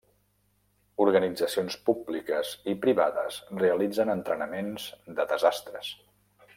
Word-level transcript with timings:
Organitzacions 1.03 1.77
públiques 1.89 2.53
i 2.73 2.75
privades 2.87 3.39
realitzen 3.65 4.13
entrenaments 4.17 4.91
de 5.21 5.31
desastres. 5.35 5.93